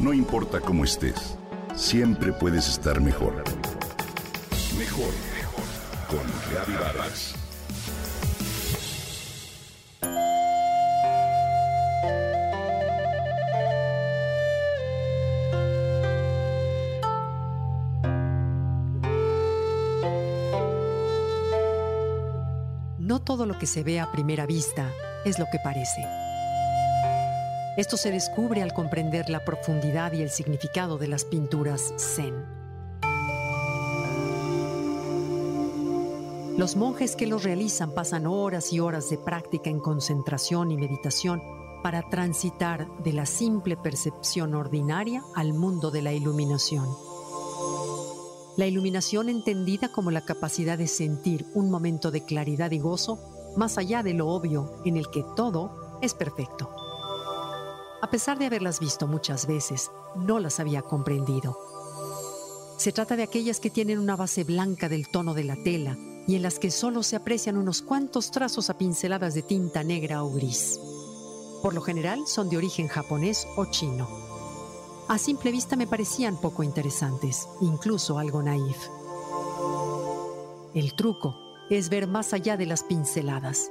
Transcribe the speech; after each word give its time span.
No 0.00 0.14
importa 0.14 0.60
cómo 0.60 0.84
estés, 0.84 1.36
siempre 1.76 2.32
puedes 2.32 2.66
estar 2.68 3.02
mejor. 3.02 3.44
Mejor, 4.78 5.12
mejor. 5.36 5.64
Con 6.08 6.26
Reavivadas. 6.50 7.34
No 22.98 23.20
todo 23.20 23.44
lo 23.44 23.58
que 23.58 23.66
se 23.66 23.82
ve 23.82 24.00
a 24.00 24.10
primera 24.10 24.46
vista 24.46 24.90
es 25.26 25.38
lo 25.38 25.44
que 25.52 25.58
parece. 25.62 26.29
Esto 27.76 27.96
se 27.96 28.10
descubre 28.10 28.62
al 28.62 28.74
comprender 28.74 29.30
la 29.30 29.44
profundidad 29.44 30.12
y 30.12 30.22
el 30.22 30.30
significado 30.30 30.98
de 30.98 31.06
las 31.06 31.24
pinturas 31.24 31.94
zen. 31.96 32.34
Los 36.58 36.74
monjes 36.74 37.14
que 37.14 37.28
los 37.28 37.44
realizan 37.44 37.92
pasan 37.92 38.26
horas 38.26 38.72
y 38.72 38.80
horas 38.80 39.08
de 39.08 39.18
práctica 39.18 39.70
en 39.70 39.78
concentración 39.78 40.72
y 40.72 40.76
meditación 40.76 41.40
para 41.82 42.02
transitar 42.10 42.88
de 43.04 43.12
la 43.12 43.24
simple 43.24 43.76
percepción 43.76 44.54
ordinaria 44.54 45.22
al 45.36 45.54
mundo 45.54 45.92
de 45.92 46.02
la 46.02 46.12
iluminación. 46.12 46.86
La 48.56 48.66
iluminación 48.66 49.28
entendida 49.28 49.90
como 49.92 50.10
la 50.10 50.24
capacidad 50.24 50.76
de 50.76 50.88
sentir 50.88 51.46
un 51.54 51.70
momento 51.70 52.10
de 52.10 52.24
claridad 52.24 52.72
y 52.72 52.80
gozo 52.80 53.54
más 53.56 53.78
allá 53.78 54.02
de 54.02 54.12
lo 54.12 54.28
obvio 54.28 54.82
en 54.84 54.96
el 54.96 55.08
que 55.08 55.24
todo 55.36 55.98
es 56.02 56.14
perfecto. 56.14 56.68
A 58.02 58.08
pesar 58.10 58.38
de 58.38 58.46
haberlas 58.46 58.80
visto 58.80 59.06
muchas 59.06 59.46
veces, 59.46 59.90
no 60.16 60.40
las 60.40 60.58
había 60.58 60.82
comprendido. 60.82 61.58
Se 62.78 62.92
trata 62.92 63.14
de 63.14 63.22
aquellas 63.22 63.60
que 63.60 63.68
tienen 63.68 63.98
una 63.98 64.16
base 64.16 64.42
blanca 64.42 64.88
del 64.88 65.08
tono 65.08 65.34
de 65.34 65.44
la 65.44 65.56
tela 65.56 65.98
y 66.26 66.34
en 66.34 66.42
las 66.42 66.58
que 66.58 66.70
solo 66.70 67.02
se 67.02 67.16
aprecian 67.16 67.58
unos 67.58 67.82
cuantos 67.82 68.30
trazos 68.30 68.70
a 68.70 68.78
pinceladas 68.78 69.34
de 69.34 69.42
tinta 69.42 69.84
negra 69.84 70.24
o 70.24 70.30
gris. 70.30 70.80
Por 71.62 71.74
lo 71.74 71.82
general 71.82 72.20
son 72.26 72.48
de 72.48 72.56
origen 72.56 72.88
japonés 72.88 73.46
o 73.56 73.66
chino. 73.66 74.08
A 75.08 75.18
simple 75.18 75.50
vista 75.50 75.76
me 75.76 75.86
parecían 75.86 76.40
poco 76.40 76.62
interesantes, 76.62 77.46
incluso 77.60 78.18
algo 78.18 78.42
naif. 78.42 78.78
El 80.72 80.94
truco 80.94 81.36
es 81.68 81.90
ver 81.90 82.06
más 82.06 82.32
allá 82.32 82.56
de 82.56 82.64
las 82.64 82.82
pinceladas 82.82 83.70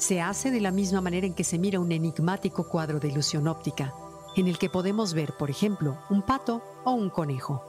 se 0.00 0.22
hace 0.22 0.50
de 0.50 0.62
la 0.62 0.70
misma 0.70 1.02
manera 1.02 1.26
en 1.26 1.34
que 1.34 1.44
se 1.44 1.58
mira 1.58 1.78
un 1.78 1.92
enigmático 1.92 2.66
cuadro 2.66 2.98
de 2.98 3.08
ilusión 3.08 3.46
óptica, 3.46 3.94
en 4.34 4.48
el 4.48 4.58
que 4.58 4.70
podemos 4.70 5.12
ver, 5.12 5.34
por 5.38 5.50
ejemplo, 5.50 5.98
un 6.08 6.22
pato 6.22 6.62
o 6.84 6.92
un 6.92 7.10
conejo. 7.10 7.62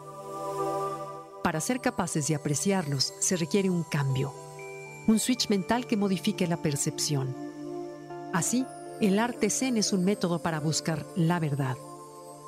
Para 1.43 1.59
ser 1.59 1.81
capaces 1.81 2.29
de 2.29 2.35
apreciarlos 2.35 3.13
se 3.19 3.35
requiere 3.35 3.69
un 3.69 3.83
cambio, 3.83 4.33
un 5.07 5.19
switch 5.19 5.49
mental 5.49 5.85
que 5.85 5.97
modifique 5.97 6.47
la 6.47 6.61
percepción. 6.61 7.35
Así, 8.31 8.65
el 9.01 9.19
arte 9.19 9.49
zen 9.49 9.75
es 9.75 9.91
un 9.91 10.05
método 10.05 10.41
para 10.41 10.61
buscar 10.61 11.05
la 11.17 11.37
verdad, 11.37 11.75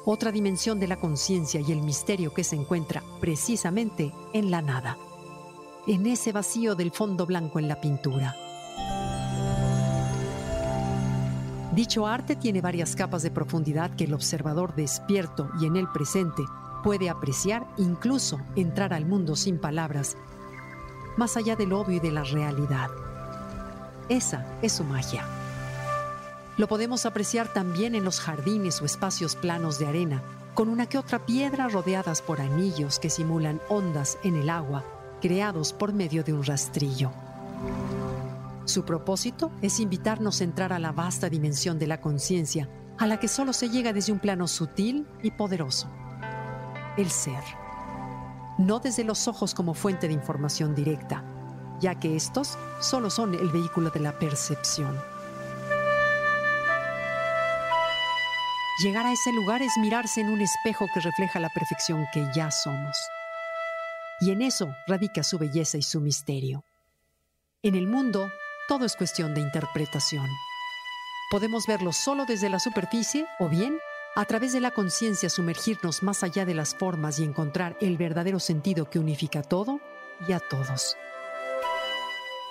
otra 0.06 0.32
dimensión 0.32 0.80
de 0.80 0.88
la 0.88 1.02
conciencia 1.02 1.60
y 1.60 1.74
el 1.74 1.82
misterio 1.82 2.34
que 2.34 2.46
se 2.46 2.56
encuentra 2.56 3.04
precisamente 3.20 4.14
en 4.32 4.50
la 4.50 4.62
nada, 4.62 4.98
en 5.88 6.06
ese 6.06 6.32
vacío 6.32 6.74
del 6.76 6.92
fondo 6.92 7.26
blanco 7.26 7.60
en 7.60 7.68
la 7.68 7.82
pintura. 7.82 8.43
Dicho 11.74 12.06
arte 12.06 12.36
tiene 12.36 12.62
varias 12.62 12.96
capas 12.96 13.24
de 13.24 13.32
profundidad 13.32 13.96
que 13.96 14.04
el 14.04 14.14
observador 14.14 14.76
despierto 14.76 15.50
y 15.60 15.66
en 15.66 15.76
el 15.76 15.88
presente 15.88 16.44
puede 16.84 17.10
apreciar, 17.10 17.66
incluso 17.78 18.40
entrar 18.56 18.94
al 18.94 19.08
mundo 19.08 19.36
sin 19.36 19.58
palabras, 19.58 20.16
más 21.18 21.36
allá 21.36 21.56
del 21.56 21.74
obvio 21.74 21.98
y 21.98 22.00
de 22.00 22.12
la 22.12 22.24
realidad. 22.26 22.92
Esa 24.08 24.46
es 24.62 24.74
su 24.74 24.84
magia. 24.84 25.26
Lo 26.58 26.68
podemos 26.68 27.08
apreciar 27.08 27.52
también 27.52 27.96
en 27.96 28.04
los 28.04 28.20
jardines 28.20 28.80
o 28.80 28.86
espacios 28.86 29.36
planos 29.36 29.80
de 29.80 29.88
arena, 29.88 30.22
con 30.54 30.70
una 30.70 30.86
que 30.86 31.00
otra 31.00 31.26
piedra 31.26 31.70
rodeadas 31.70 32.22
por 32.22 32.40
anillos 32.40 33.00
que 33.00 33.10
simulan 33.10 33.60
ondas 33.68 34.20
en 34.24 34.36
el 34.36 34.52
agua, 34.52 34.84
creados 35.22 35.74
por 35.74 35.92
medio 35.92 36.24
de 36.24 36.34
un 36.34 36.44
rastrillo. 36.44 37.12
Su 38.66 38.86
propósito 38.86 39.52
es 39.62 39.80
invitarnos 39.80 40.40
a 40.40 40.46
entrar 40.46 40.72
a 40.72 40.80
la 40.80 40.94
vasta 40.94 41.30
dimensión 41.30 41.80
de 41.80 41.88
la 41.88 42.00
conciencia, 42.00 42.70
a 42.98 43.08
la 43.08 43.20
que 43.20 43.28
solo 43.28 43.52
se 43.52 43.70
llega 43.70 43.92
desde 43.92 44.14
un 44.14 44.20
plano 44.20 44.48
sutil 44.48 45.06
y 45.22 45.32
poderoso. 45.32 45.90
El 46.96 47.10
ser. 47.10 47.44
No 48.58 48.80
desde 48.80 49.04
los 49.04 49.28
ojos 49.28 49.54
como 49.54 49.74
fuente 49.74 50.08
de 50.08 50.14
información 50.14 50.76
directa, 50.76 51.26
ya 51.82 52.00
que 52.00 52.16
estos 52.16 52.58
solo 52.80 53.10
son 53.10 53.34
el 53.34 53.50
vehículo 53.50 53.90
de 53.90 54.00
la 54.00 54.18
percepción. 54.18 54.98
Llegar 58.82 59.06
a 59.06 59.12
ese 59.12 59.34
lugar 59.34 59.62
es 59.62 59.74
mirarse 59.78 60.22
en 60.22 60.30
un 60.30 60.40
espejo 60.40 60.88
que 60.94 61.02
refleja 61.02 61.40
la 61.40 61.50
perfección 61.50 62.06
que 62.14 62.26
ya 62.34 62.50
somos. 62.50 62.98
Y 64.22 64.32
en 64.32 64.42
eso 64.42 64.74
radica 64.88 65.22
su 65.22 65.38
belleza 65.38 65.78
y 65.78 65.82
su 65.82 66.00
misterio. 66.00 66.64
En 67.62 67.76
el 67.76 67.88
mundo 67.88 68.32
todo 68.68 68.86
es 68.86 68.96
cuestión 68.96 69.34
de 69.34 69.42
interpretación. 69.42 70.28
Podemos 71.30 71.66
verlo 71.68 71.92
solo 71.92 72.26
desde 72.26 72.50
la 72.50 72.60
superficie 72.60 73.26
o 73.40 73.50
bien 73.50 73.78
a 74.16 74.26
través 74.26 74.54
de 74.54 74.62
la 74.62 74.72
conciencia 74.72 75.30
sumergirnos 75.30 76.04
más 76.04 76.24
allá 76.24 76.46
de 76.46 76.54
las 76.54 76.76
formas 76.76 77.20
y 77.20 77.24
encontrar 77.24 77.76
el 77.82 77.98
verdadero 77.98 78.40
sentido 78.40 78.90
que 78.90 79.00
unifica 79.00 79.42
todo 79.42 79.80
y 80.28 80.32
a 80.34 80.40
todos. 80.40 80.96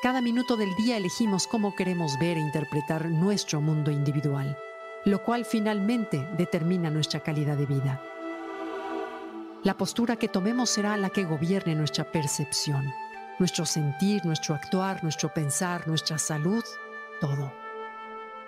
Cada 0.02 0.20
minuto 0.20 0.56
del 0.56 0.74
día 0.74 0.96
elegimos 0.96 1.46
cómo 1.46 1.76
queremos 1.76 2.18
ver 2.18 2.36
e 2.36 2.40
interpretar 2.40 3.08
nuestro 3.08 3.60
mundo 3.60 3.92
individual, 3.92 4.58
lo 5.04 5.22
cual 5.22 5.44
finalmente 5.44 6.26
determina 6.36 6.90
nuestra 6.90 7.20
calidad 7.20 7.56
de 7.56 7.66
vida. 7.66 8.02
La 9.62 9.74
postura 9.74 10.16
que 10.16 10.26
tomemos 10.26 10.70
será 10.70 10.96
la 10.96 11.10
que 11.10 11.24
gobierne 11.24 11.76
nuestra 11.76 12.10
percepción 12.10 12.92
nuestro 13.38 13.66
sentir, 13.66 14.24
nuestro 14.24 14.54
actuar, 14.54 15.02
nuestro 15.02 15.32
pensar, 15.32 15.86
nuestra 15.88 16.18
salud, 16.18 16.64
todo. 17.20 17.52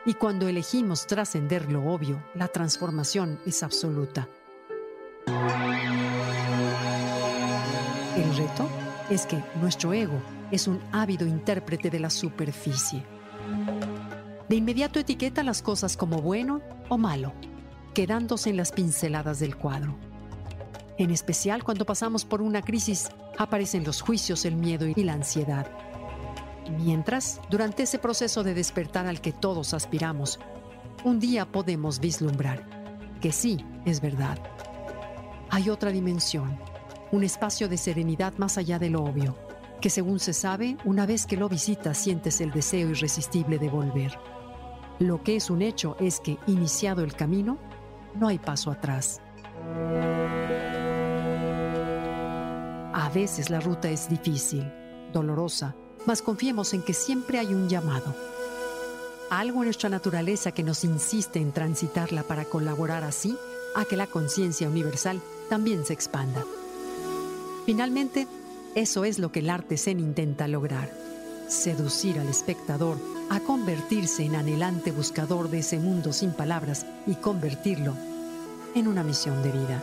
Y 0.07 0.15
cuando 0.15 0.49
elegimos 0.49 1.07
trascender 1.07 1.71
lo 1.73 1.87
obvio, 1.87 2.23
la 2.35 2.49
transformación 2.49 3.41
es 3.47 3.63
absoluta. 3.63 4.29
El 8.17 8.37
reto 8.37 8.69
es 9.11 9.27
que 9.27 9.43
nuestro 9.61 9.93
ego 9.93 10.21
es 10.51 10.69
un 10.69 10.81
ávido 10.93 11.27
intérprete 11.27 11.91
de 11.91 12.01
la 12.01 12.11
superficie. 12.11 13.05
De 14.49 14.57
inmediato 14.57 15.01
etiqueta 15.01 15.43
las 15.43 15.63
cosas 15.63 15.97
como 15.97 16.21
bueno 16.21 16.61
o 16.89 16.99
malo, 16.99 17.33
quedándose 17.95 18.51
en 18.51 18.59
las 18.59 18.73
pinceladas 18.73 19.41
del 19.41 19.57
cuadro. 19.57 19.99
En 20.99 21.11
especial 21.11 21.65
cuando 21.65 21.85
pasamos 21.85 22.25
por 22.25 22.41
una 22.41 22.63
crisis, 22.63 23.09
aparecen 23.39 23.85
los 23.85 24.01
juicios, 24.01 24.45
el 24.45 24.57
miedo 24.57 24.87
y 24.87 25.03
la 25.03 25.15
ansiedad. 25.15 25.67
Mientras, 26.79 27.41
durante 27.51 27.83
ese 27.83 27.99
proceso 27.99 28.43
de 28.43 28.55
despertar 28.55 29.07
al 29.07 29.21
que 29.21 29.33
todos 29.33 29.75
aspiramos, 29.75 30.39
un 31.05 31.21
día 31.21 31.47
podemos 31.47 31.99
vislumbrar 31.99 32.75
que 33.25 33.33
sí, 33.33 33.65
es 33.87 34.03
verdad. 34.03 34.39
Hay 35.49 35.71
otra 35.71 35.91
dimensión, 35.91 36.59
un 37.11 37.25
espacio 37.25 37.71
de 37.71 37.79
serenidad 37.79 38.35
más 38.37 38.59
allá 38.59 38.79
de 38.79 38.91
lo 38.91 39.03
obvio, 39.03 39.35
que 39.81 39.89
según 39.89 40.21
se 40.21 40.35
sabe, 40.35 40.77
una 40.85 41.07
vez 41.07 41.25
que 41.25 41.39
lo 41.39 41.49
visitas 41.49 41.97
sientes 41.97 42.43
el 42.43 42.51
deseo 42.51 42.91
irresistible 42.91 43.59
de 43.59 43.71
volver. 43.71 44.19
Lo 44.99 45.23
que 45.23 45.37
es 45.37 45.49
un 45.49 45.63
hecho 45.63 45.97
es 46.01 46.21
que, 46.21 46.37
iniciado 46.47 47.03
el 47.03 47.15
camino, 47.15 47.57
no 48.15 48.29
hay 48.29 48.39
paso 48.39 48.71
atrás. 48.71 49.23
Veces 53.15 53.49
la 53.49 53.61
ruta 53.61 53.89
es 53.89 54.09
difícil, 54.09 54.65
dolorosa, 55.13 55.77
mas 56.05 56.21
confiemos 56.21 56.75
en 56.75 56.83
que 56.83 56.95
siempre 56.95 57.39
hay 57.39 57.55
un 57.55 57.69
llamado. 57.69 58.13
Algo 59.31 59.61
en 59.61 59.67
nuestra 59.67 59.89
naturaleza 59.89 60.51
que 60.51 60.65
nos 60.65 60.83
insiste 60.83 61.39
en 61.39 61.53
transitarla 61.53 62.25
para 62.25 62.45
colaborar 62.45 63.05
así 63.05 63.39
a 63.77 63.85
que 63.85 63.97
la 63.97 64.09
conciencia 64.09 64.69
universal 64.69 65.21
también 65.49 65.87
se 65.87 65.93
expanda. 65.93 66.45
Finalmente, 67.67 68.27
eso 68.75 69.05
es 69.05 69.21
lo 69.21 69.31
que 69.31 69.39
el 69.39 69.51
arte 69.51 69.77
zen 69.77 70.01
intenta 70.01 70.49
lograr, 70.49 70.91
seducir 71.47 72.19
al 72.19 72.27
espectador 72.27 72.99
a 73.31 73.39
convertirse 73.39 74.25
en 74.25 74.35
anhelante 74.35 74.91
buscador 74.91 75.51
de 75.51 75.61
ese 75.61 75.79
mundo 75.79 76.13
sin 76.13 76.33
palabras 76.33 76.85
y 77.07 77.15
convertirlo 77.15 77.95
en 78.75 78.89
una 78.89 79.05
misión 79.05 79.41
de 79.45 79.53
vida. 79.53 79.83